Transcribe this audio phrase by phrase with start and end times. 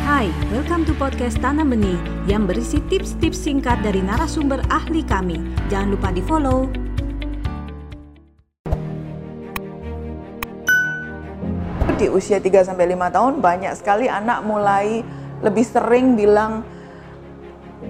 [0.00, 5.36] Hai, welcome to podcast Tanam Benih yang berisi tips-tips singkat dari narasumber ahli kami.
[5.68, 6.72] Jangan lupa di follow.
[12.00, 12.80] Di usia 3-5
[13.12, 15.04] tahun banyak sekali anak mulai
[15.44, 16.64] lebih sering bilang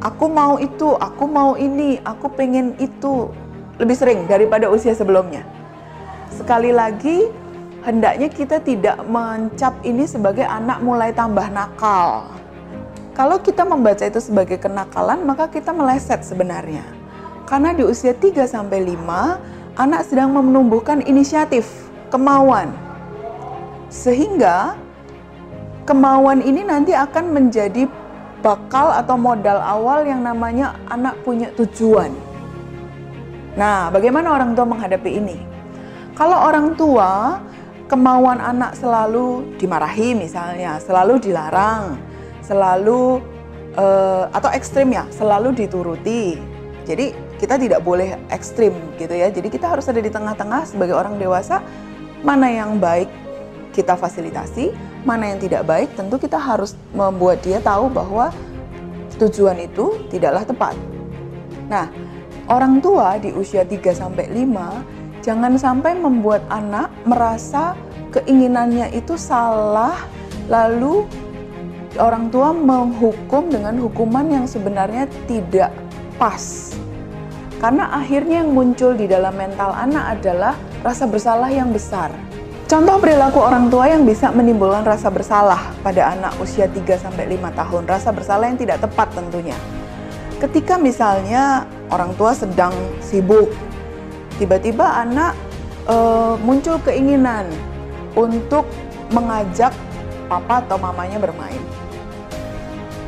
[0.02, 3.30] aku mau itu, aku mau ini, aku pengen itu.
[3.78, 5.46] Lebih sering daripada usia sebelumnya.
[6.34, 7.30] Sekali lagi,
[7.84, 12.28] hendaknya kita tidak mencap ini sebagai anak mulai tambah nakal.
[13.16, 16.84] Kalau kita membaca itu sebagai kenakalan, maka kita meleset sebenarnya.
[17.44, 21.66] Karena di usia 3 sampai 5, anak sedang menumbuhkan inisiatif,
[22.08, 22.70] kemauan.
[23.90, 24.78] Sehingga
[25.84, 27.90] kemauan ini nanti akan menjadi
[28.40, 32.14] bakal atau modal awal yang namanya anak punya tujuan.
[33.58, 35.38] Nah, bagaimana orang tua menghadapi ini?
[36.16, 37.40] Kalau orang tua
[37.90, 41.98] kemauan anak selalu dimarahi misalnya, selalu dilarang,
[42.46, 43.18] selalu
[43.74, 46.38] uh, atau ekstrim ya, selalu dituruti.
[46.86, 47.10] Jadi
[47.42, 49.26] kita tidak boleh ekstrim gitu ya.
[49.34, 51.58] Jadi kita harus ada di tengah-tengah sebagai orang dewasa
[52.22, 53.10] mana yang baik
[53.74, 54.70] kita fasilitasi,
[55.02, 58.30] mana yang tidak baik tentu kita harus membuat dia tahu bahwa
[59.18, 60.74] tujuan itu tidaklah tepat.
[61.66, 61.90] Nah,
[62.46, 67.76] orang tua di usia 3 sampai 5 Jangan sampai membuat anak merasa
[68.08, 70.00] keinginannya itu salah,
[70.48, 71.04] lalu
[72.00, 75.68] orang tua menghukum dengan hukuman yang sebenarnya tidak
[76.16, 76.72] pas.
[77.60, 82.08] Karena akhirnya yang muncul di dalam mental anak adalah rasa bersalah yang besar.
[82.64, 87.12] Contoh perilaku orang tua yang bisa menimbulkan rasa bersalah pada anak usia 3-5
[87.52, 87.82] tahun.
[87.84, 89.58] Rasa bersalah yang tidak tepat tentunya.
[90.40, 92.72] Ketika misalnya orang tua sedang
[93.04, 93.52] sibuk
[94.40, 95.36] tiba-tiba anak
[95.84, 95.96] e,
[96.40, 97.44] muncul keinginan
[98.16, 98.64] untuk
[99.12, 99.76] mengajak
[100.32, 101.60] papa atau mamanya bermain.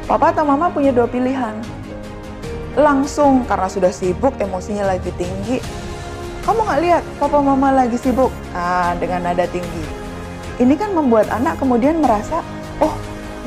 [0.05, 1.57] Papa atau mama punya dua pilihan.
[2.77, 5.57] Langsung karena sudah sibuk, emosinya lagi tinggi.
[6.45, 8.29] Kamu nggak lihat papa mama lagi sibuk?
[8.53, 9.85] Ah, dengan nada tinggi.
[10.61, 12.45] Ini kan membuat anak kemudian merasa,
[12.83, 12.93] oh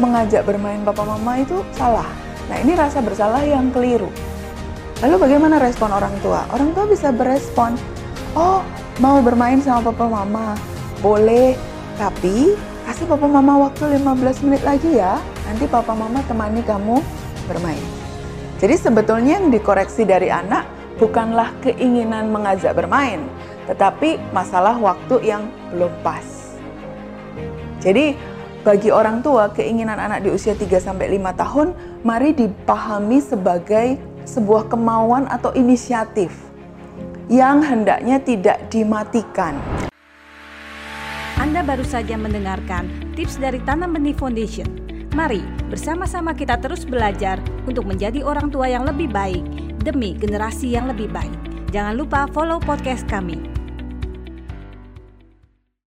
[0.01, 2.07] mengajak bermain papa mama itu salah.
[2.49, 4.09] Nah ini rasa bersalah yang keliru.
[5.03, 6.47] Lalu bagaimana respon orang tua?
[6.55, 7.75] Orang tua bisa berespon,
[8.31, 8.63] oh
[9.03, 10.55] mau bermain sama papa mama,
[11.03, 11.59] boleh,
[11.99, 12.55] tapi
[12.87, 15.19] kasih papa mama waktu 15 menit lagi ya,
[15.51, 17.03] nanti papa mama temani kamu
[17.51, 17.83] bermain.
[18.55, 20.63] Jadi sebetulnya yang dikoreksi dari anak
[20.95, 23.27] bukanlah keinginan mengajak bermain,
[23.67, 25.43] tetapi masalah waktu yang
[25.75, 26.23] belum pas.
[27.83, 28.15] Jadi
[28.63, 31.67] bagi orang tua keinginan anak di usia 3 sampai 5 tahun
[32.07, 36.33] mari dipahami sebagai sebuah kemauan atau inisiatif
[37.31, 39.57] yang hendaknya tidak dimatikan.
[41.41, 44.67] Anda baru saja mendengarkan tips dari Tanam Benih Foundation.
[45.15, 45.41] Mari
[45.71, 49.41] bersama-sama kita terus belajar untuk menjadi orang tua yang lebih baik
[49.79, 51.39] demi generasi yang lebih baik.
[51.71, 53.54] Jangan lupa follow podcast kami.